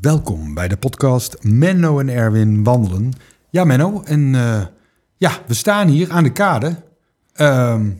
[0.00, 3.12] Welkom bij de podcast Menno en Erwin wandelen.
[3.50, 4.62] Ja, Menno, en eh,
[5.16, 6.76] ja, we staan hier aan de kade.
[7.32, 7.90] Ehm,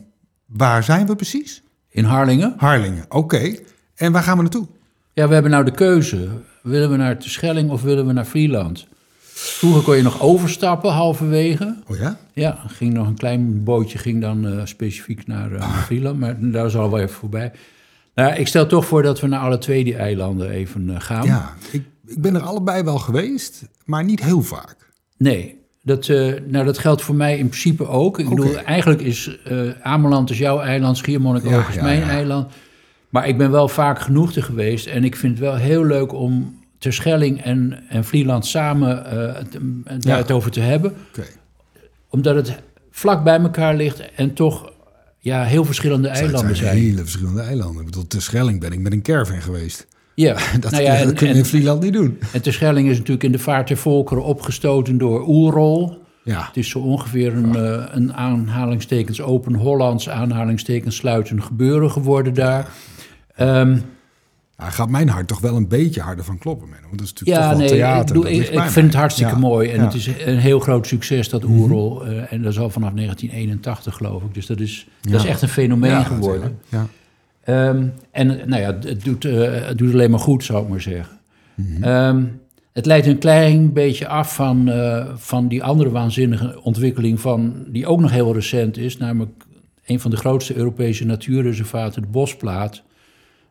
[0.45, 1.63] waar zijn we precies?
[1.89, 2.53] In Harlingen?
[2.57, 3.55] Harlingen, oké.
[3.95, 4.67] En waar gaan we naartoe?
[5.13, 6.29] Ja, we hebben nou de keuze.
[6.63, 8.87] Willen we naar Terschelling of willen we naar Vlieland?
[9.33, 11.75] Vroeger kon je nog overstappen halverwege.
[11.87, 12.17] Oh ja?
[12.33, 16.65] Ja, ging nog een klein bootje ging dan eh, specifiek naar, uh, Vlieland, maar daar
[16.65, 17.51] is al wel even voorbij.
[18.15, 21.25] Nou, ik stel toch voor dat we naar alle twee die eilanden even uh, gaan.
[21.25, 24.75] Ja, ik, ik ben er allebei wel geweest, maar niet heel vaak.
[25.17, 28.19] Nee, dat, uh, nou, dat geldt voor mij in principe ook.
[28.19, 28.37] Ik okay.
[28.37, 32.09] bedoel, eigenlijk is uh, Ameland is jouw eiland, Schiermonnikoog ja, is ja, mijn ja.
[32.09, 32.51] eiland.
[33.09, 36.13] Maar ik ben wel vaak genoeg te geweest en ik vind het wel heel leuk
[36.13, 39.35] om Terschelling en, en Vlieland samen uh,
[39.83, 40.93] het, daar het over te hebben.
[41.09, 41.29] Okay.
[42.09, 42.55] Omdat het
[42.91, 44.71] vlak bij elkaar ligt en toch
[45.19, 46.55] ja, heel verschillende eilanden zijn.
[46.55, 46.77] zijn.
[46.77, 47.79] hele verschillende eilanden.
[47.79, 49.87] Ik bedoel, Terschelling ben ik met een caravan geweest.
[50.15, 52.19] Ja, Dat, nou ja, dat kunnen we in Vlieland niet doen.
[52.33, 55.99] En Terschelling is natuurlijk in de vaart der volkeren opgestoten door Oerol.
[56.23, 62.33] Ja, Het is zo ongeveer een, eh, een aanhalingstekens open Hollands, aanhalingstekens sluitend gebeuren geworden
[62.33, 62.67] daar.
[63.35, 63.77] Ehm,
[64.57, 66.77] Daar gaat mijn hart toch wel een beetje harder van kloppen, man.
[66.81, 68.15] Want dat is natuurlijk ja, toch wel nee, theater.
[68.27, 68.83] ik, ik, vind mij.
[68.83, 69.37] het hartstikke Ja.
[69.39, 69.69] mooi.
[69.69, 69.83] En Ja.
[69.85, 72.05] het is een heel groot succes, dat Oerol.
[72.05, 74.33] eh, en dat is al vanaf 1981, geloof ik.
[74.33, 75.29] Dus dat is, dat is Ja.
[75.29, 76.59] echt een fenomeen Ja, geworden.
[76.69, 76.87] Ja.
[77.43, 80.81] Ehm, en nou ja, het doet, eh, het doet alleen maar goed, zou ik maar
[80.81, 81.19] zeggen.
[81.55, 81.83] Mhm.
[81.83, 82.23] Ehm,
[82.71, 87.87] het leidt een klein beetje af van, eh, van die andere waanzinnige ontwikkeling van, die
[87.87, 89.45] ook nog heel recent is, namelijk
[89.85, 92.81] een van de grootste Europese natuurreservaten, de Bosplaat,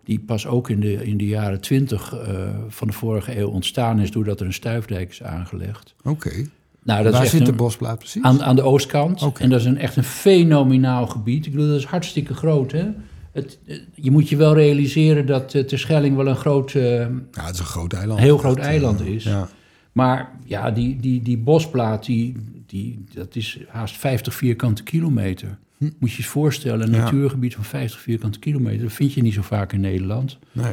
[0.04, 4.00] die pas ook in de, in de jaren twintig eh, van de vorige eeuw ontstaan
[4.00, 5.94] is doordat er een stuifdijk is aangelegd.
[6.04, 6.46] Oké.
[6.82, 8.22] Nou, dat Waar is zit de bosplaat precies?
[8.22, 9.30] aan, aan de oostkant.
[9.38, 11.46] En dat is een, echt een fenomenaal gebied.
[11.46, 12.86] Ik bedoel, dat is hartstikke groot, hè?
[13.32, 17.10] Het, eh, je moet je wel realiseren dat uh, Terschelling wel een groot, eh, Ja,
[17.30, 18.18] het is een groot eiland.
[18.18, 19.24] een heel groot eiland eh, is.
[19.24, 19.48] Ja.
[19.92, 25.58] Maar ja, die, die, die bosplaat, die, die, dat is haast 50 vierkante kilometer.
[25.98, 26.94] Moet je je voorstellen, een Hm.
[26.94, 27.02] Ja.
[27.02, 28.82] natuurgebied van 50 vierkante kilometer.
[28.82, 30.38] Dat vind je niet zo vaak in Nederland.
[30.52, 30.72] Nee.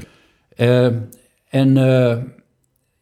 [0.55, 0.85] Eh,
[1.49, 2.17] en eh,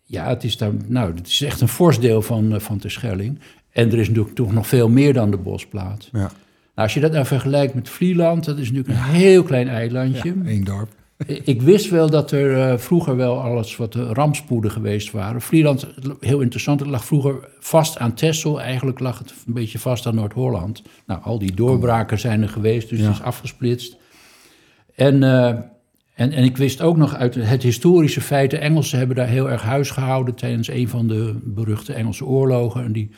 [0.03, 3.40] ja, het is, daar, nou, het is echt een fors deel van, eh, van Terschelling.
[3.69, 6.09] En er is natuurlijk toch nog veel meer dan de bosplaat.
[6.12, 6.31] Ja.
[6.75, 10.34] Nou, als je dat nou vergelijkt met Vlieland, dat is natuurlijk een heel klein eilandje.
[10.46, 10.90] Eén dorp.
[11.44, 15.41] Ik wist wel dat er eh, vroeger wel alles wat eh, rampspoeden geweest waren.
[15.41, 15.88] Vlieland,
[16.19, 18.62] heel interessant, het lag vroeger vast aan Texel.
[18.62, 20.81] Eigenlijk lag het een beetje vast aan Noord-Holland.
[21.06, 23.06] Nou, al die doorbraken zijn er geweest, dus Ja.
[23.06, 23.97] het is afgesplitst.
[24.96, 25.47] En, eh,
[26.13, 28.52] en, en ik wist ook nog uit het historische feit...
[28.52, 30.36] de Engelsen hebben daar heel erg huis gehouden...
[30.36, 32.84] tijdens een van de beruchte Engelse oorlogen.
[32.84, 33.09] En die,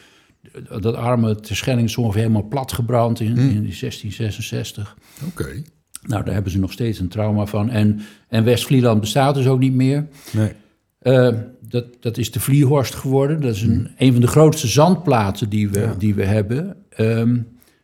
[0.81, 4.97] dat arme Terschelling is ongeveer helemaal platgebrand in, in 1666.
[5.25, 5.61] Oké.
[6.01, 7.69] Nou, daar hebben ze nog steeds een trauma van.
[7.69, 10.07] En, en West-Vlieland bestaat dus ook niet meer.
[10.31, 10.51] Nee.
[10.99, 13.41] Eh, dat, dat is de Vliehorst geworden.
[13.41, 15.95] Dat is een, een van de grootste zandplaten die we, Ja.
[15.97, 16.75] die we hebben.
[16.89, 17.35] Ehm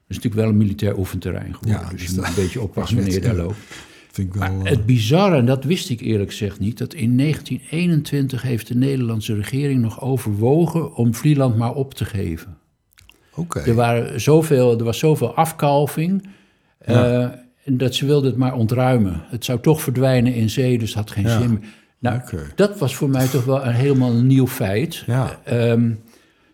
[0.07, 1.81] dat is natuurlijk wel een militair oefenterrein geworden.
[1.85, 3.56] Ja, dus je moet een beetje oppassen wanneer je daar loopt.
[4.13, 4.51] Vind ik wel...
[4.51, 6.78] Maar eh, het bizarre, en dat wist ik eerlijk gezegd niet...
[6.78, 10.96] dat in 1921 heeft de Nederlandse regering nog overwogen...
[10.96, 12.57] om Vlieland maar op te geven.
[13.35, 13.59] Oké.
[13.59, 16.28] Er, waren zoveel, er was zoveel afkalving.
[16.85, 17.06] Ja.
[17.06, 17.29] eh,
[17.63, 19.22] en dat ze wilden het maar ontruimen.
[19.25, 21.40] Het zou toch verdwijnen in zee, dus het had geen Ja.
[21.40, 21.59] zin meer.
[22.00, 22.22] Nou,
[22.56, 25.03] dat was voor mij toch wel een, helemaal een nieuw feit.
[25.06, 25.40] Ja.
[25.44, 25.91] Ehm,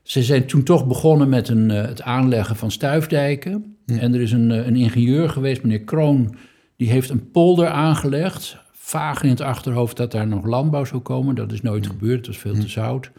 [0.03, 3.75] ze zijn toen toch begonnen met een, eh, het aanleggen van stuifdijken.
[3.85, 6.35] En er is een, een ingenieur geweest, meneer Kroon...
[6.79, 8.57] die heeft een polder aangelegd.
[8.71, 11.35] Vaag in het achterhoofd dat daar nog landbouw zou komen.
[11.35, 13.11] Dat is nooit gebeurd, het was veel te zout.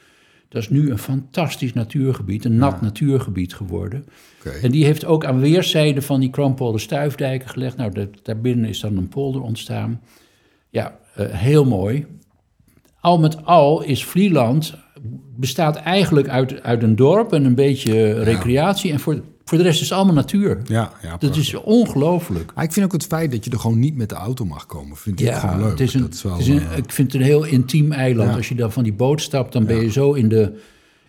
[0.48, 4.04] Dat is nu een fantastisch natuurgebied, een nat natuurgebied geworden.
[4.62, 7.76] En die heeft ook aan weerszijden van die Kroompolder stuifdijken gelegd.
[7.76, 10.00] Nou, daar- daarbinnen is dan een polder ontstaan.
[10.70, 12.06] Ja, eh, heel mooi.
[13.00, 14.74] Al met al is Vlieland,
[15.36, 18.92] bestaat eigenlijk uit, uit een dorp en een beetje recreatie.
[18.92, 20.58] En voor, voor de rest is het allemaal natuur.
[20.66, 21.16] Ja, ja.
[21.18, 22.52] Dat is ongelooflijk.
[22.60, 24.96] Ik vind ook het feit dat je er gewoon niet met de auto mag komen,
[24.96, 25.70] vind ik Ja, gewoon leuk.
[25.70, 27.44] het is een, dat is wel, het is een, eh, ik vind het een heel
[27.44, 28.36] intiem eiland.
[28.36, 30.52] Als je dan van die boot stapt, dan ben je zo in de,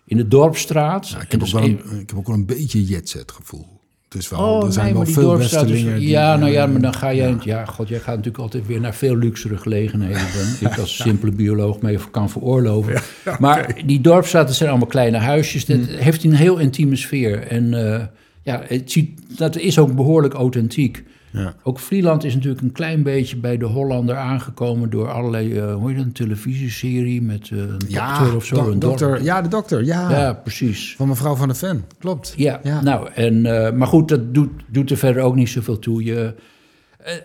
[0.04, 1.08] in de dorpsstraat.
[1.08, 3.66] ja, ik, heb ook wel een- ik heb ook wel een beetje jetset gevoel.
[4.08, 6.70] Het is wel, Oh, er zijn nee, wel die veel die- Ja, nou ja, eh,
[6.72, 7.36] maar dan ga je...
[7.44, 7.64] Ja.
[7.64, 10.20] god, jij gaat natuurlijk altijd weer naar veel luxere gelegenheden...
[10.60, 13.02] dan ik als simpele bioloog mee kan veroorloven.
[13.38, 15.64] Maar die dorpsstraat, dat zijn allemaal kleine huisjes.
[15.64, 17.46] Dat heeft een heel intieme sfeer.
[17.46, 18.04] En eh,
[18.42, 21.04] ja, het ziet, dat is ook behoorlijk authentiek.
[21.32, 21.54] Ja.
[21.62, 24.90] Ook Vlieland is natuurlijk een klein beetje bij de Hollander aangekomen...
[24.90, 28.70] door allerlei, eh hoe heet dat, een televisieserie met eh, een Ja, dokter of zo.
[28.70, 30.10] een dokter, ja, de dokter, ja.
[30.10, 30.94] Ja, precies.
[30.96, 32.34] Van mevrouw van der Ven, klopt.
[32.36, 32.82] Ja, Ja.
[32.82, 36.04] nou, en, eh, maar goed, dat doet, doet er verder ook niet zoveel toe.
[36.04, 36.34] Je,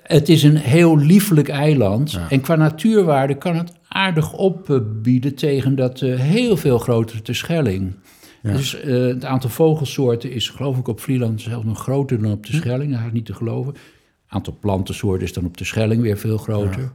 [0.04, 2.12] het is een heel liefelijk eiland.
[2.12, 2.30] Ja.
[2.30, 7.94] En qua natuurwaarde kan het aardig opbieden tegen dat heel veel grotere Terschelling.
[8.42, 8.51] Ja.
[8.51, 12.45] Dus eh, het aantal vogelsoorten is geloof ik op Vlieland zelfs nog groter dan op
[12.45, 12.51] Hm.
[12.51, 12.92] de Schelling.
[12.92, 13.74] Dat is niet te geloven.
[13.74, 13.81] Het
[14.28, 16.92] aantal plantensoorten is dan op de Schelling weer veel groter.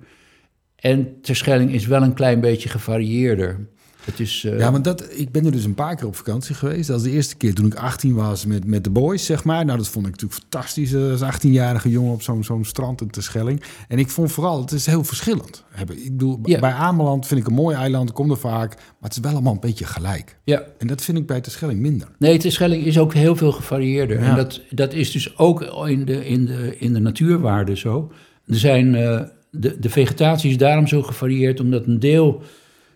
[0.77, 3.67] En Terschelling is wel een klein beetje gevarieerder.
[4.05, 6.55] Het is, eh, Ja, maar dat, ik ben er dus een paar keer op vakantie
[6.55, 6.87] geweest.
[6.87, 9.65] Dat was de eerste keer toen ik 18 was met, met de boys, zeg maar.
[9.65, 13.11] Nou, dat vond ik natuurlijk fantastisch eh, als 18-jarige jongen op zo'n zo'n strand in
[13.11, 13.63] Terschelling.
[13.89, 15.65] En ik vond vooral, het is heel verschillend.
[15.79, 16.59] Ik bedoel, Ja.
[16.61, 18.75] bij Ameland vind ik een mooi eiland, kom er vaak.
[18.77, 20.37] Maar het is wel allemaal een beetje gelijk.
[20.45, 22.09] ja, En dat vind ik bij Terschelling minder.
[22.19, 24.21] Nee, de Schelling is ook heel veel gevarieerder.
[24.21, 24.29] Ja.
[24.31, 28.13] En dat, dat is dus ook in de, in de, in de natuurwaarde zo.
[28.47, 29.21] Er zijn, eh,
[29.51, 32.43] de, de vegetatie is daarom zo gevarieerd, omdat een deel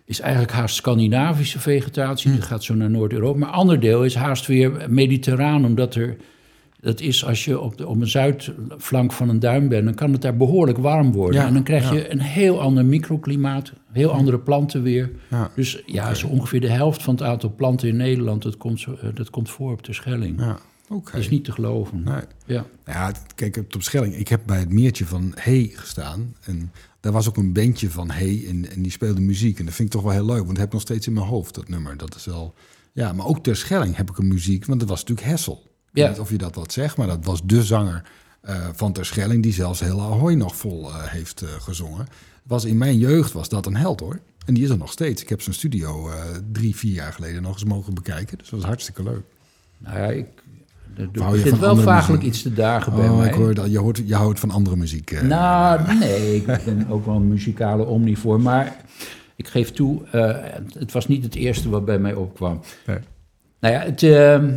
[0.07, 2.31] is eigenlijk haast Scandinavische vegetatie.
[2.31, 3.39] Die gaat zo naar Noord-Europa.
[3.39, 6.17] Maar een ander deel is haast weer mediterraan, omdat er...
[6.79, 10.11] Dat is als je op, de, op een zuidflank van een duin bent, dan kan
[10.11, 11.41] het daar behoorlijk warm worden.
[11.41, 11.93] Ja, en dan krijg ja.
[11.93, 15.11] je een heel ander microklimaat, heel andere planten weer.
[15.29, 15.51] Ja.
[15.55, 19.09] Dus ja, zo ongeveer de helft van het aantal planten in Nederland, dat komt, eh,
[19.13, 20.39] dat komt voor op de Schelling.
[20.39, 20.57] Ja,
[20.89, 21.11] oké.
[21.11, 22.03] Dat is niet te geloven.
[22.03, 22.21] Nee.
[22.45, 22.65] Ja.
[22.85, 26.35] Ja, kijk, op Schelling, ik heb bij het meertje van Hey gestaan.
[26.43, 26.71] En
[27.07, 29.59] daar was ook een bandje van Hey en, en die speelde muziek.
[29.59, 31.13] En dat vind ik toch wel heel leuk, want dat heb ik nog steeds in
[31.13, 31.97] mijn hoofd, dat nummer.
[31.97, 32.53] Dat is wel...
[32.93, 35.61] Ja, maar ook ter Schelling heb ik een muziek, want dat was natuurlijk Hessel.
[35.63, 36.01] Ik Ja.
[36.01, 38.03] weet niet of je dat wat zegt, maar dat was de zanger
[38.41, 39.43] eh, van ter Schelling...
[39.43, 42.07] die zelfs heel Ahoy nog vol eh, heeft eh, gezongen.
[42.43, 44.19] Was in mijn jeugd was dat een held, hoor.
[44.45, 45.21] En die is er nog steeds.
[45.21, 46.09] Ik heb zijn studio
[46.51, 48.37] drie, vier jaar geleden nog eens mogen bekijken.
[48.37, 49.23] Dus dat was hartstikke leuk.
[49.77, 50.27] Nou ja, ik,
[50.97, 53.27] er begint wel vaaglijk iets te dagen bij Oh, mij.
[53.27, 53.71] ik hoor dat.
[53.71, 55.11] Je, hoort, je houdt van andere muziek.
[55.11, 55.21] eh.
[55.21, 58.41] Nou, nee, ik ben ook wel een muzikale omnivoor.
[58.41, 58.75] Maar
[59.35, 60.35] ik geef toe, eh,
[60.79, 62.59] het was niet het eerste wat bij mij opkwam.
[62.87, 62.97] Nee.
[63.59, 64.51] Nou ja, het, ehm,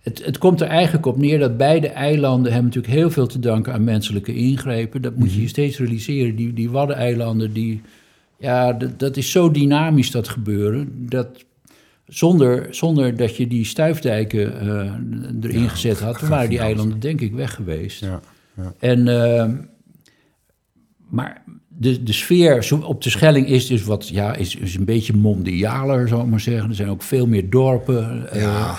[0.00, 3.38] het, het komt er eigenlijk op neer dat beide eilanden hebben natuurlijk heel veel te
[3.38, 5.02] danken aan menselijke ingrepen.
[5.02, 6.36] Dat moet je je steeds realiseren.
[6.36, 7.82] Die, die Waddeneilanden, die,
[8.38, 10.88] ja, dat, dat is zo dynamisch dat gebeuren.
[11.08, 11.44] Dat
[12.06, 14.92] zonder, zonder dat je die stuifdijken eh,
[15.50, 18.00] erin gezet had, waren die eilanden denk ik weg geweest.
[18.00, 18.20] Ja,
[18.56, 18.72] ja.
[18.78, 19.56] En, ehm,
[21.08, 25.12] maar de, de sfeer op de Schelling is dus wat, ja, is, is een beetje
[25.12, 26.68] mondialer, zou ik maar zeggen.
[26.68, 28.30] Er zijn ook veel meer dorpen.
[28.32, 28.76] eh, Ja,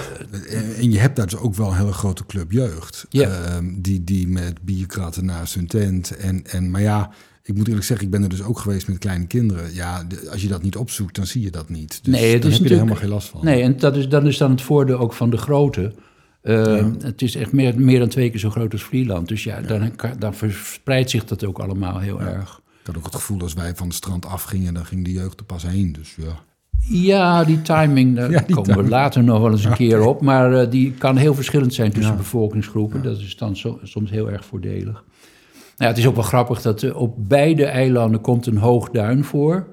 [0.49, 3.05] en- en je hebt daar dus ook wel een hele grote club jeugd.
[3.11, 6.17] Ehm, die, die met bierkratten naast hun tent.
[6.17, 7.11] En, en, maar ja,
[7.47, 9.73] ik moet eerlijk zeggen, ik ben er dus ook geweest met kleine kinderen.
[9.73, 11.99] Ja, de- als je dat niet opzoekt, dan zie je dat niet.
[12.03, 13.39] Dus Nee, het dan is heb je er helemaal geen last van.
[13.43, 15.93] Nee, en dat is, dat is dan het voordeel ook van de grote.
[16.41, 19.27] Ehm, Het is echt meer, meer dan twee keer zo groot als Vlieland.
[19.27, 22.61] Dus ja, Dan, dan verspreidt zich dat ook allemaal heel erg.
[22.79, 25.39] Ik had ook het gevoel als wij van het strand afgingen, dan ging de jeugd
[25.39, 25.91] er pas heen.
[25.93, 26.39] Dus ja.
[26.89, 30.21] Ja, die timing, daar Ja, die komen we later nog wel eens een keer op.
[30.21, 32.17] Maar eh, die kan heel verschillend zijn tussen Ja.
[32.17, 33.03] bevolkingsgroepen.
[33.03, 35.03] Dat is dan zo- soms heel erg voordelig.
[35.77, 38.89] Nou, ja, het is ook wel grappig dat eh, op beide eilanden komt een hoog
[38.89, 39.67] duin voor.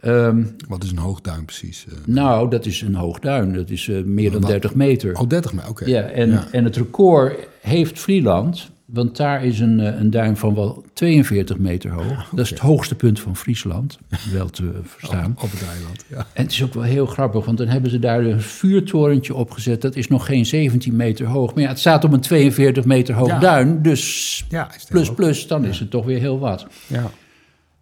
[0.00, 1.86] Ehm, Wat is een hoogduin precies?
[1.88, 3.52] Eh, nou, dat is een hoog duin.
[3.54, 4.50] Dat is eh, meer dan Wat?
[4.50, 5.18] 30 meter.
[5.18, 5.84] oh, 30 mijl, oké.
[5.84, 6.46] Ja, en, Ja.
[6.52, 11.58] en het record heeft Vlieland, want daar is een, eh, een duin van wel 42
[11.58, 12.28] meter hoog.
[12.30, 13.98] Dat is het hoogste punt van Friesland,
[14.32, 15.36] wel te verstaan.
[15.42, 16.26] Op het eiland, ja.
[16.32, 19.82] En het is ook wel heel grappig, want dan hebben ze daar een vuurtorentje opgezet.
[19.82, 21.54] Dat is nog geen 17 meter hoog.
[21.54, 23.38] Maar ja, het staat op een 42 meter hoog Ja.
[23.38, 23.82] duin.
[23.82, 26.66] Dus Ja, plus plus, dan is het toch weer heel wat.
[26.86, 27.10] Ja.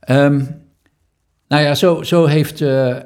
[0.00, 0.44] Ehm,
[1.48, 2.60] nou ja, zo, zo heeft...
[2.60, 2.96] eh,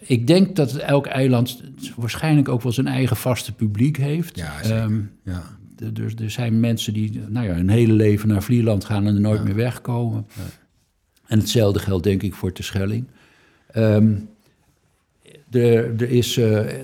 [0.00, 1.62] ik denk dat elk eiland
[1.96, 4.36] waarschijnlijk ook wel zijn eigen vaste publiek heeft.
[4.36, 4.76] Ja, zeker.
[4.78, 5.42] Ehm, ja.
[5.78, 9.14] Er, er- er zijn mensen die nou ja, hun hele leven naar Vlieland gaan en
[9.14, 10.26] er nooit meer wegkomen.
[11.26, 13.04] En hetzelfde geldt denk ik voor Terschelling.
[13.70, 14.12] Ehm
[15.50, 16.78] er, er is eh,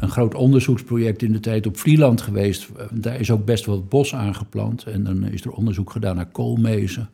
[0.00, 2.68] een groot onderzoeksproject in de tijd op Vlieland geweest.
[2.92, 4.82] Daar is ook best wel het bos aangeplant.
[4.84, 7.08] En dan is er onderzoek gedaan naar koolmezen.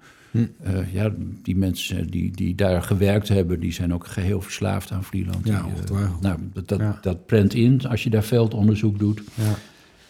[0.62, 1.12] Eh, ja,
[1.42, 5.46] die mensen die, die daar gewerkt hebben, die zijn ook geheel verslaafd aan Vlieland.
[5.46, 6.98] Ja, Die, eh, nou, dat, dat, Ja.
[7.02, 9.22] dat prent in als je daar veldonderzoek doet.
[9.34, 9.54] Ja.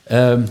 [0.02, 0.42] Ehm,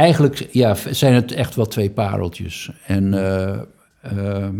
[0.00, 2.70] eigenlijk ja, zijn het echt wel twee pareltjes.
[2.86, 3.60] En eh,
[4.02, 4.54] ehm,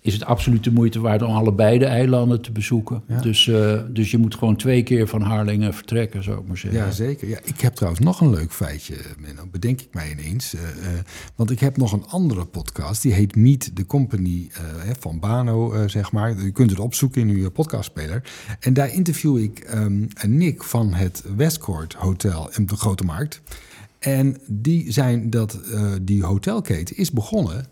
[0.00, 3.02] is het absoluut de moeite waard om allebei de eilanden te bezoeken.
[3.08, 3.20] Ja.
[3.20, 6.80] Dus, eh, dus je moet gewoon twee keer van Harlingen vertrekken, zou ik maar zeggen.
[6.80, 7.28] Ja, zeker.
[7.28, 9.46] Ja, ik heb trouwens nog een leuk feitje, Menno.
[9.50, 10.54] Bedenk ik mij ineens.
[10.54, 10.60] Eh,
[11.36, 13.02] want ik heb nog een andere podcast.
[13.02, 14.50] Die heet Meet the Company
[14.98, 16.36] van Bano, zeg maar.
[16.36, 18.22] U kunt het opzoeken in uw podcastspeler.
[18.60, 23.42] En daar interview ik ehm, Nick van het Westcourt Hotel in de Grote Markt.
[24.02, 27.66] En die zijn dat eh, die hotelketen is begonnen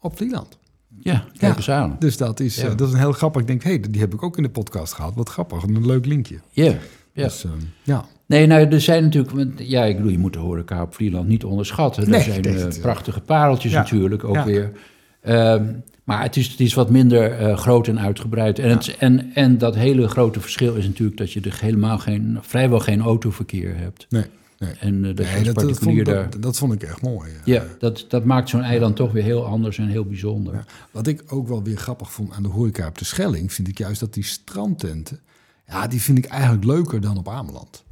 [0.00, 0.58] op Vlieland.
[1.00, 1.96] Ja, kijk eens aan.
[1.98, 2.62] Dus dat is, Ja.
[2.68, 3.40] eh, dat is een heel grappig.
[3.40, 5.14] Ik denk, hé, hey, die heb ik ook in de podcast gehad.
[5.14, 6.36] Wat grappig, een leuk linkje.
[6.50, 6.76] Ja, ja.
[7.12, 7.52] Dus, ehm,
[7.82, 8.04] ja.
[8.26, 9.34] Nee, nou, er zijn natuurlijk...
[9.34, 12.10] want, Ja, ik bedoel, je moet de horeca op Vlieland niet onderschatten.
[12.10, 14.44] Nee, er zijn nee, is- prachtige pareltjes Ja, natuurlijk ook ja.
[14.44, 14.72] weer.
[15.20, 15.64] Ehm,
[16.04, 18.58] Maar het is, het is wat minder groot en uitgebreid.
[18.58, 22.38] En, het, en, en dat hele grote verschil is natuurlijk dat je er helemaal geen,
[22.40, 24.06] vrijwel geen autoverkeer hebt.
[24.08, 24.24] Nee,
[24.64, 24.74] nee.
[24.78, 26.30] En eh, dat Nee, dat, vond, daar...
[26.30, 27.30] dat, dat vond ik echt mooi.
[27.30, 27.54] ja.
[27.54, 30.54] Ja, dat, dat maakt zo'n eiland toch weer heel anders en heel bijzonder.
[30.54, 30.64] Ja.
[30.90, 33.78] Wat ik ook wel weer grappig vond aan de horeca op de Schelling, vind ik
[33.78, 35.20] juist dat die strandtenten,
[35.66, 37.83] ja, die vind ik eigenlijk leuker dan op Ameland.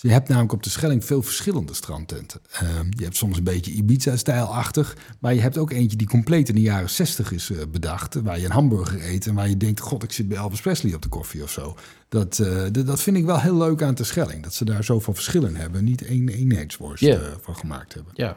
[0.00, 2.40] Dus je hebt namelijk op de Schelling veel verschillende strandtenten.
[2.52, 6.54] Ehm, je hebt soms een beetje Ibiza-stijlachtig, maar je hebt ook eentje die compleet in
[6.54, 9.80] de jaren 60 is eh, bedacht, waar je een hamburger eet en waar je denkt,
[9.80, 11.76] god, ik zit bij Elvis Presley op de koffie of zo.
[12.08, 15.14] Dat, eh, dat vind ik wel heel leuk aan de Schelling, dat ze daar zoveel
[15.14, 17.14] verschillen hebben, niet één eenheidsworst Ja.
[17.14, 18.12] eh, van gemaakt hebben.
[18.16, 18.36] Ja.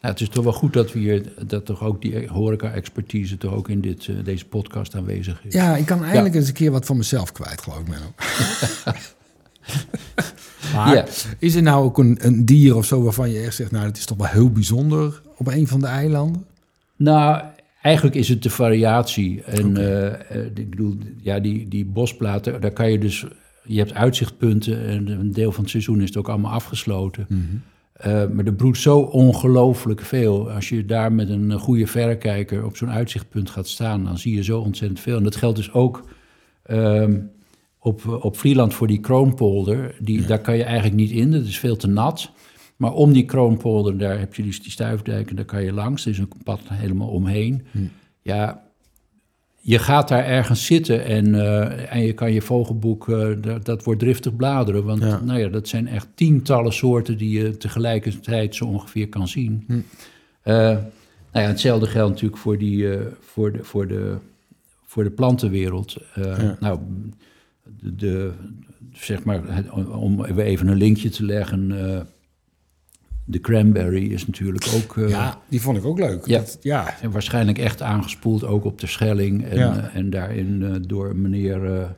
[0.00, 3.52] Nou, het is toch wel goed dat we hier, dat toch ook die horeca-expertise toch
[3.52, 5.52] ook in dit, eh, deze podcast aanwezig is.
[5.54, 8.12] Ja, ik kan eindelijk eens een keer wat van mezelf kwijt, geloof ik, Menno.
[10.74, 11.04] maar Ja.
[11.38, 13.70] is er nou ook een, een dier of zo waarvan je echt zegt...
[13.70, 16.44] nou, het is toch wel heel bijzonder op een van de eilanden?
[16.96, 17.42] Nou,
[17.82, 19.42] eigenlijk is het de variatie.
[19.42, 23.26] En eh, eh, ik bedoel, ja, die, die bosplaten, daar kan je dus...
[23.66, 27.26] Je hebt uitzichtpunten en een deel van het seizoen is het ook allemaal afgesloten.
[27.92, 30.50] Eh, maar er broedt zo ongelooflijk veel.
[30.50, 34.04] Als je daar met een goede verrekijker op zo'n uitzichtpunt gaat staan...
[34.04, 35.16] dan zie je zo ontzettend veel.
[35.16, 36.04] En dat geldt dus ook
[36.62, 37.16] ehm,
[37.84, 39.94] op, op Vlieland voor die kroonpolder.
[39.98, 42.30] Die, Daar kan je eigenlijk niet in, dat is veel te nat.
[42.76, 46.04] Maar om die kroonpolder, daar heb je die, die stuifdijken, daar kan je langs.
[46.04, 47.62] Er is een pad helemaal omheen.
[48.22, 48.62] Ja,
[49.60, 53.84] je gaat daar ergens zitten en, eh, en je kan je vogelboek, eh, dat, dat
[53.84, 54.84] wordt driftig bladeren.
[54.84, 55.20] Want Ja.
[55.20, 59.64] nou ja, dat zijn echt tientallen soorten die je tegelijkertijd zo ongeveer kan zien.
[60.42, 60.82] Eh, nou
[61.32, 62.88] ja, hetzelfde geldt natuurlijk voor, die,
[63.20, 64.16] voor, de, voor, de,
[64.84, 65.96] voor de plantenwereld.
[66.14, 66.56] Ja.
[66.60, 66.78] Nou,
[67.80, 68.32] de, de,
[68.92, 71.90] zeg maar, om even een linkje te leggen...
[71.94, 72.00] eh,
[73.26, 74.96] de cranberry is natuurlijk ook...
[74.96, 76.26] eh, ja, die vond ik ook leuk.
[76.26, 76.38] ja.
[76.38, 77.00] Dat- ja.
[77.00, 79.44] en waarschijnlijk echt aangespoeld ook op de Schelling.
[79.44, 79.76] En, Ja.
[79.88, 81.88] eh, en daarin door meneer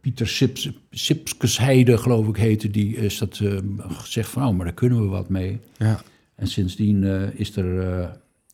[0.00, 3.40] Pieter Sips, Sipskesheide, geloof ik heette, die is dat
[3.88, 5.60] gezegd van, oh, maar daar kunnen we wat mee.
[5.78, 6.00] ja.
[6.34, 8.10] En sindsdien is, er,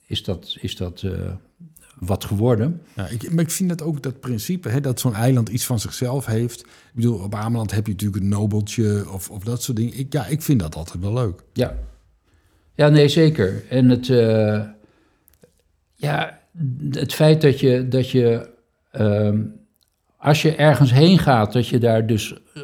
[0.07, 1.05] is dat, is dat
[2.01, 2.83] wat geworden.
[2.95, 5.81] Ja, ik, maar ik vind dat ook dat principe, hè, dat zo'n eiland iets van
[5.81, 6.61] zichzelf heeft.
[6.61, 9.99] Ik bedoel, op Ameland heb je natuurlijk een nobeltje of, of dat soort dingen.
[9.99, 11.43] Ik, ja, ik vind dat altijd wel leuk.
[11.53, 11.75] Ja,
[12.75, 13.65] ja nee, zeker.
[13.69, 14.65] En het, eh,
[15.95, 16.41] ja,
[16.91, 18.49] het feit dat je, dat je
[18.91, 19.43] ehm,
[20.17, 22.63] als je ergens heen gaat, dat je daar dus eh,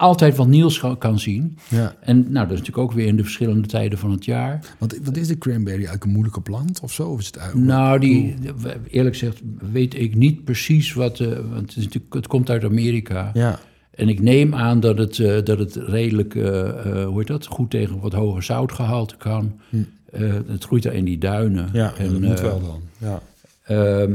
[0.00, 1.58] altijd wat nieuws kan- zien.
[1.68, 1.94] Ja.
[2.00, 4.64] En nou, dat is natuurlijk ook weer in de verschillende tijden van het jaar.
[4.78, 7.08] Want wat is de cranberry eigenlijk een moeilijke plant of zo?
[7.08, 7.54] Of is het uit?
[7.54, 8.34] Nou, die,
[8.90, 9.40] eerlijk gezegd
[9.72, 13.30] weet ik niet precies wat, eh, want het, is natuurlijk, het komt uit Amerika.
[13.34, 13.58] Ja,
[13.90, 17.46] En ik neem aan dat het, eh, dat het redelijk, eh, eh, hoe heet dat,
[17.46, 19.52] goed tegen wat hoger zoutgehalte kan.
[20.12, 21.68] Eh, het groeit daar in die duinen.
[21.70, 21.76] Hm.
[21.76, 22.80] ja en, dat moet eh, wel dan.
[22.98, 23.22] Ja.
[23.62, 24.12] ehm,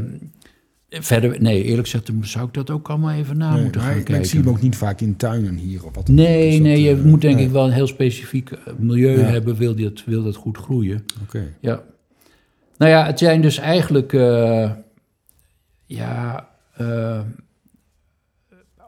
[0.99, 3.99] verder, nee, eerlijk gezegd zou ik dat ook allemaal even na Nee, moeten gaan maar
[3.99, 4.25] ik kijken.
[4.27, 5.85] zie hem ook niet vaak in tuinen hier.
[5.85, 7.45] Of wat nee, Dus nee, je eh, moet denk nee.
[7.45, 9.25] ik wel een heel specifiek eh, milieu Ja.
[9.25, 11.03] hebben, wil dat, wil dat goed groeien.
[11.23, 11.43] Oké.
[11.59, 11.81] Ja.
[12.77, 14.71] Nou ja, het zijn dus eigenlijk, eh,
[15.85, 16.49] ja,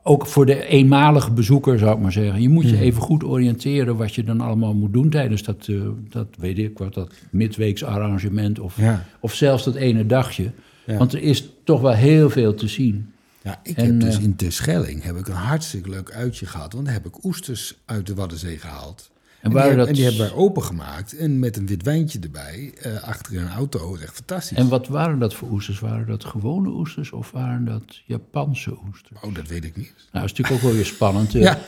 [0.04, 2.42] ook voor de eenmalige bezoeker zou ik maar zeggen.
[2.42, 2.82] Je moet je Mhm.
[2.84, 5.70] even goed oriënteren wat je dan allemaal moet doen tijdens dat,
[6.10, 9.06] dat weet ik wat, dat midweeks arrangement of, Ja.
[9.20, 10.52] of zelfs dat ene dagje.
[10.88, 10.98] Ja.
[10.98, 13.12] Want er is toch wel heel veel te zien.
[13.42, 16.74] Ja, ik En, heb dus eh, in Terschelling heb ik een hartstikke leuk uitje gehad.
[16.74, 19.10] Want daar heb ik oesters uit de Waddenzee gehaald.
[19.42, 21.18] En, die, dat, en die hebben wij opengemaakt.
[21.18, 23.96] En met een wit wijntje erbij, eh, achter in een auto.
[23.96, 24.58] Echt fantastisch.
[24.58, 25.80] en wat waren dat voor oesters?
[25.80, 29.20] Waren dat gewone oesters of waren dat Japanse oesters?
[29.22, 29.94] Oh, dat weet ik niet.
[29.96, 31.32] Nou, dat is natuurlijk ook wel weer spannend.
[31.38, 31.60] Ja.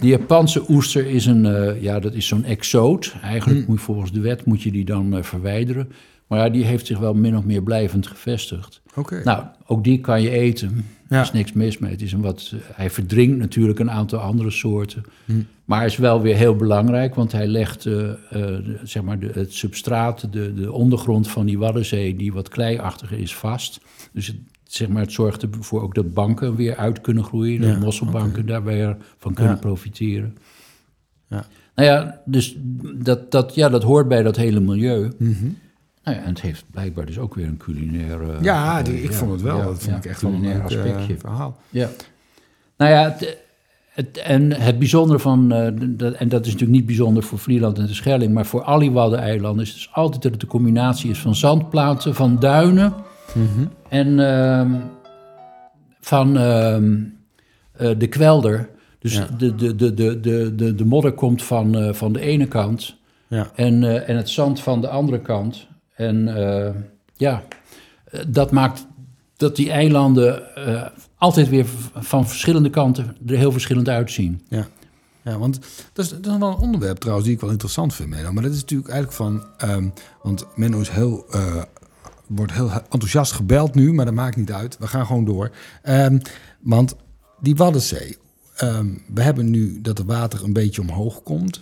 [0.00, 3.14] De Japanse oester is een, eh, ja, dat is zo'n exoot.
[3.22, 3.68] Eigenlijk Hmm.
[3.68, 5.92] moet je volgens de wet moet je die dan verwijderen.
[6.28, 8.80] Maar ja, die heeft zich wel min of meer blijvend gevestigd.
[8.94, 9.20] Oké.
[9.24, 10.84] Nou, ook die kan je eten.
[11.08, 11.16] Ja.
[11.16, 11.90] Er is niks mis mee.
[11.90, 15.02] Het is een wat, eh, hij verdrinkt natuurlijk een aantal andere soorten.
[15.24, 15.46] Hmm.
[15.64, 19.54] Maar is wel weer heel belangrijk, want hij legt eh, eh, zeg maar de, het
[19.54, 23.80] substraat, de, de ondergrond van die Waddenzee, die wat kleiachtiger is, vast.
[24.12, 27.60] Dus het, zeg maar, het zorgt ervoor ook dat banken weer uit kunnen groeien.
[27.60, 29.58] Dat Ja, mosselbanken daar weer van kunnen Ja.
[29.60, 30.36] profiteren.
[31.28, 31.46] Ja.
[31.74, 32.56] Nou ja, dus
[32.94, 35.10] dat, dat, ja, dat hoort bij dat hele milieu.
[35.18, 35.46] Mhm.
[36.08, 38.20] Nou ja, en het heeft blijkbaar dus ook weer een culinair...
[38.22, 39.56] eh, Ja, eh, die- ik ja, vond het wel.
[39.58, 41.16] ja, dat vond ik echt wel een leuk eh, aspectje.
[41.18, 41.56] verhaal.
[41.70, 41.88] Ja.
[42.76, 43.36] Nou ja, het,
[43.88, 47.78] het, en het bijzondere van, eh, dat, en dat is natuurlijk niet bijzonder voor Vlieland
[47.78, 51.10] en de Schelling, maar voor al die Waddeneilanden is dus altijd dat het de combinatie
[51.10, 52.94] is van zandplaten, van duinen
[53.88, 54.70] en ehm,
[56.00, 56.94] van ehm,
[57.72, 58.68] eh, de kwelder.
[58.98, 59.26] Dus Ja.
[59.38, 62.96] de, de, de, de, de, de, de modder komt van, eh, van de ene kant
[63.28, 63.50] Ja.
[63.54, 65.66] en, eh, en het zand van de andere kant.
[65.98, 66.74] En eh,
[67.16, 67.42] ja,
[68.28, 68.86] dat maakt
[69.36, 70.86] dat die eilanden eh,
[71.16, 74.42] altijd weer van verschillende kanten er heel verschillend uitzien.
[74.48, 74.66] Ja.
[75.22, 75.60] Ja, want
[75.92, 78.32] dat is, dat is wel een onderwerp trouwens die ik wel interessant vind, Menno.
[78.32, 79.44] Maar dat is natuurlijk eigenlijk van...
[79.56, 79.88] ehm,
[80.22, 81.62] want Menno is heel, eh,
[82.26, 84.78] wordt heel enthousiast gebeld nu, maar dat maakt niet uit.
[84.78, 85.50] We gaan gewoon door.
[85.82, 86.18] Ehm,
[86.60, 86.96] want
[87.40, 88.16] die Waddenzee...
[88.56, 91.60] ehm, we hebben nu dat het water een beetje omhoog komt.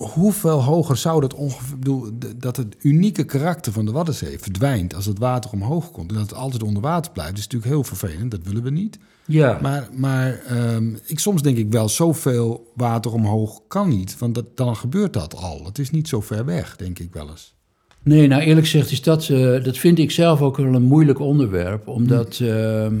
[0.00, 1.78] Hoeveel hoger zou dat ongeveer...
[1.78, 4.94] bedoel, dat het unieke karakter van de Waddenzee verdwijnt...
[4.94, 7.38] als het water omhoog komt en dat het altijd onder water blijft...
[7.38, 8.30] is natuurlijk heel vervelend.
[8.30, 8.98] Dat willen we niet.
[9.26, 14.18] Ja, Maar, maar ehm, ik, soms denk ik wel, zoveel water omhoog kan niet.
[14.18, 15.64] Want dat, dan gebeurt dat al.
[15.64, 17.54] Het is niet zo ver weg, denk ik wel eens.
[18.02, 21.18] Nee, nou eerlijk gezegd is dat, eh, dat vind ik zelf ook wel een moeilijk
[21.18, 21.88] onderwerp.
[21.88, 22.92] Omdat, eh, eh,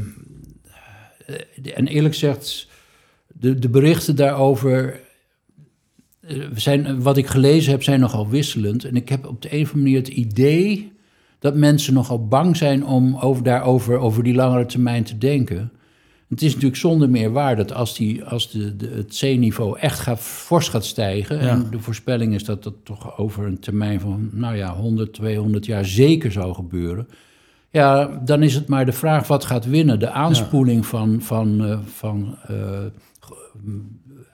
[1.74, 2.68] en eerlijk gezegd,
[3.26, 5.00] de, de berichten daarover,
[6.54, 8.84] zijn, wat ik gelezen heb, zijn nogal wisselend.
[8.84, 10.92] En ik heb op de een of andere manier het idee
[11.38, 15.72] dat mensen nogal bang zijn om over, daarover over die langere termijn te denken.
[16.28, 19.98] Het is natuurlijk zonder meer waar dat als, die, als de, de, het zeeniveau echt
[19.98, 21.36] gaat, fors gaat stijgen...
[21.42, 21.48] Ja.
[21.48, 25.66] en de voorspelling is dat dat toch over een termijn van nou ja, 100, 200
[25.66, 27.08] jaar zeker zou gebeuren...
[27.70, 29.98] ja, dan is het maar de vraag wat gaat winnen.
[29.98, 32.84] De aanspoeling van, van, eh, van eh,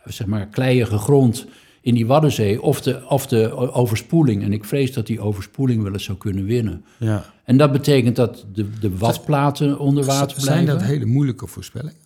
[0.04, 1.46] zeg maar kleiige grond
[1.86, 2.62] in die Waddenzee...
[2.62, 4.42] Of de, of de overspoeling.
[4.42, 6.84] En ik vrees dat die overspoeling wel eens zou kunnen winnen.
[6.96, 7.24] Ja.
[7.44, 10.80] En dat betekent dat de, de watplaten onder water Zijn blijven.
[10.80, 11.96] dat hele moeilijke voorspellingen?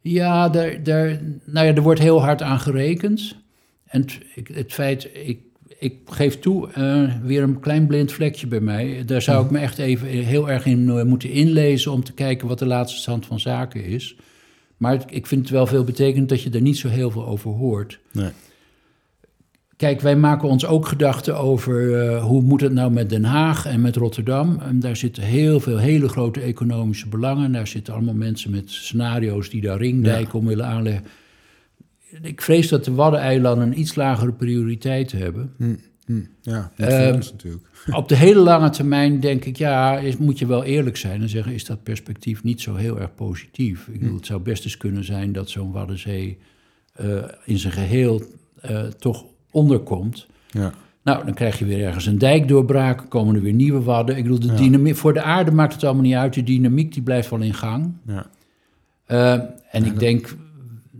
[0.00, 3.36] Ja, daar, daar, nou ja, er wordt heel hard aan gerekend.
[3.84, 5.38] En het, het feit, ik,
[5.78, 9.02] ik geef toe, eh, weer een klein blind vlekje bij mij.
[9.06, 12.48] Daar zou ik me echt even heel erg in eh, moeten inlezen om te kijken
[12.48, 14.16] wat de laatste stand van zaken is.
[14.76, 17.26] Maar het- ik vind het wel veel betekend dat je er niet zo heel veel
[17.26, 17.98] over hoort.
[18.12, 18.30] Nee.
[19.76, 23.66] Kijk, wij maken ons ook gedachten over eh, hoe moet het nou met Den Haag
[23.66, 24.58] en met Rotterdam.
[24.60, 27.52] En daar zitten heel veel hele grote economische belangen.
[27.52, 31.04] Daar zitten allemaal mensen met scenario's die daar ringdijken om willen aanleggen.
[32.22, 35.52] Ik vrees dat de Waddeneilanden een iets lagere prioriteit hebben.
[35.56, 35.74] Hm,
[36.06, 36.20] hm.
[36.40, 37.64] Ja, niet Ehm, voor ons natuurlijk.
[37.92, 41.28] Op de hele lange termijn denk ik, ja, is, moet je wel eerlijk zijn en
[41.28, 43.88] zeggen, is dat perspectief niet zo heel erg positief.
[43.88, 46.38] Ik bedoel, het zou best eens kunnen zijn dat zo'n Waddenzee
[46.92, 48.22] eh, in zijn geheel
[48.60, 50.26] eh, toch onderkomt.
[50.50, 50.72] Ja.
[51.02, 54.16] Nou, dan krijg je weer ergens een dijkdoorbraak, komen er weer nieuwe wadden.
[54.16, 56.34] Ik bedoel, de dynamiek, voor de aarde maakt het allemaal niet uit.
[56.34, 57.92] De dynamiek die blijft wel in gang.
[58.06, 58.26] Ja.
[59.06, 59.32] Eh,
[59.70, 60.36] en ik denk,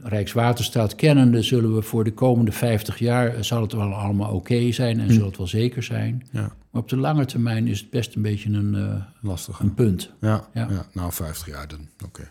[0.03, 4.73] Rijkswaterstaat kennende, zullen we voor de komende 50 jaar, eh, zal het wel allemaal oké
[4.73, 6.27] zijn en zal het wel zeker zijn.
[6.31, 6.41] ja,
[6.71, 9.59] Maar op de lange termijn is het best een beetje een, eh, lastig.
[9.59, 10.11] een punt.
[10.21, 10.67] Ja, ja.
[10.71, 10.87] Ja.
[10.93, 11.89] nou 50 jaar dan.
[12.05, 12.31] Oké.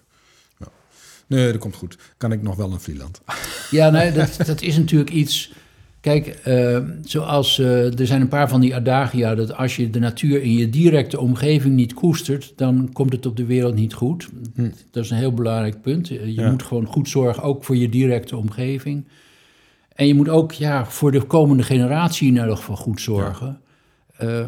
[0.58, 0.68] Ja.
[1.28, 1.98] Nee, dat komt goed.
[2.18, 3.22] Kan ik nog wel in Vlieland?
[3.72, 5.52] Ja, nee, dat, dat is natuurlijk iets.
[6.04, 10.00] Kijk, eh, zoals eh, er zijn een paar van die adagia dat als je de
[10.00, 14.30] natuur in je directe omgeving niet koestert, dan komt het op de wereld niet goed.
[14.92, 16.08] Dat is een heel belangrijk punt.
[16.08, 16.50] Je Ja.
[16.52, 19.08] moet gewoon goed zorgen, ook voor je directe omgeving.
[19.96, 23.60] En je moet ook ja, voor de komende generatie in ieder geval goed zorgen.
[24.18, 24.46] Eh,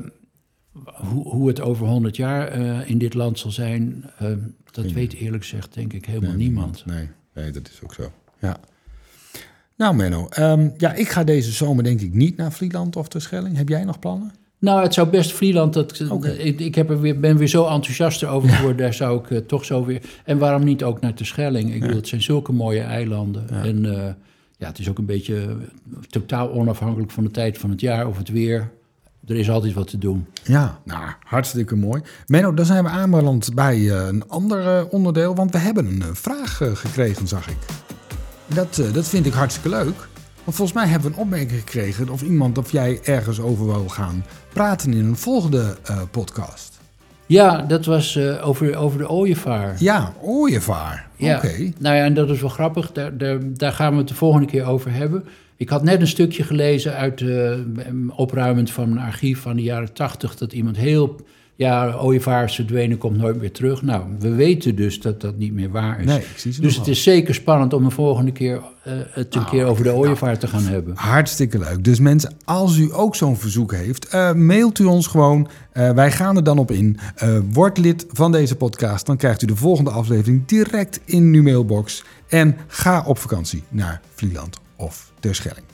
[0.83, 4.27] hoe, hoe het over 100 jaar eh, in dit land zal zijn, eh,
[4.71, 6.85] dat weet eerlijk gezegd denk ik helemaal Nee, niemand.
[6.85, 8.11] Nee, nee, dat is ook zo.
[8.39, 8.57] Ja.
[9.77, 13.57] Nou, Menno, ehm, ja, ik ga deze zomer denk ik niet naar Vlieland of Terschelling.
[13.57, 14.33] Heb jij nog plannen?
[14.59, 15.73] Nou, het zou best Vlieland.
[15.73, 16.29] Dat, Oké.
[16.29, 18.77] ik ik heb er weer, ben weer zo enthousiast over geworden.
[18.77, 20.01] Daar zou ik eh, toch zo weer.
[20.23, 21.73] En waarom niet ook naar Terschelling?
[21.73, 23.49] Ik bedoel, het zijn zulke mooie eilanden.
[23.49, 24.13] En eh,
[24.57, 28.07] ja, het is ook een beetje eh, totaal onafhankelijk van de tijd van het jaar
[28.07, 28.71] of het weer.
[29.27, 30.25] Er is altijd wat te doen.
[30.43, 32.01] Ja, nou, hartstikke mooi.
[32.27, 36.01] Menno, dan zijn we aanbeland bij eh, een ander eh, onderdeel, want we hebben een
[36.01, 37.57] eh, vraag eh, gekregen, zag ik.
[38.47, 40.07] Dat, eh, dat vind ik hartstikke leuk.
[40.43, 43.89] Want volgens mij hebben we een opmerking gekregen of iemand of jij ergens over wil
[43.89, 46.79] gaan praten in een volgende eh, podcast.
[47.25, 49.75] Ja, dat was eh, over, over de ooievaar.
[49.79, 51.07] Ja, ooievaar.
[51.15, 51.71] Ja, Oké.
[51.79, 52.91] nou ja, en dat is wel grappig.
[52.91, 55.25] Daar, daar, daar gaan we het de volgende keer over hebben.
[55.57, 57.51] Ik had net een stukje gelezen uit eh,
[58.15, 60.35] opruimend van mijn archief van de jaren tachtig...
[60.35, 61.15] dat iemand heel...
[61.57, 63.81] Ja, ooievaar is verdwenen, komt nooit meer terug.
[63.81, 66.05] Nou, we weten dus dat dat niet meer waar is.
[66.05, 66.93] Nee, ik zie ze dus het wel.
[66.95, 70.01] is zeker spannend om de volgende keer eh, het een Nou, keer over de nou.
[70.01, 70.95] ooievaar te gaan hebben.
[70.95, 71.83] Hartstikke leuk.
[71.83, 75.47] Dus mensen, als u ook zo'n verzoek heeft, eh, mailt u ons gewoon.
[75.71, 76.97] Eh, wij gaan er dan op in.
[77.51, 79.05] Word lid van deze podcast.
[79.05, 82.03] Dan krijgt u de volgende aflevering direct in uw mailbox.
[82.27, 85.65] En ga op vakantie naar Vlieland of Terschelling.